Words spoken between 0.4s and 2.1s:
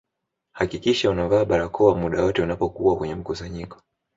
hakikisha unavaa barakoa